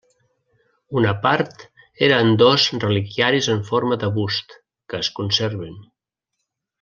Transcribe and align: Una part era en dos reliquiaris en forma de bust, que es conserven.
Una 1.01 1.11
part 1.25 1.59
era 2.07 2.17
en 2.25 2.31
dos 2.43 2.65
reliquiaris 2.85 3.49
en 3.57 3.61
forma 3.71 3.99
de 4.05 4.09
bust, 4.19 4.57
que 4.95 5.03
es 5.05 5.11
conserven. 5.21 5.77